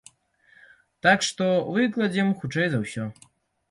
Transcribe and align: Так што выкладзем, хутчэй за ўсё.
Так 1.07 1.27
што 1.29 1.45
выкладзем, 1.79 2.35
хутчэй 2.43 2.67
за 2.75 2.79
ўсё. 2.85 3.03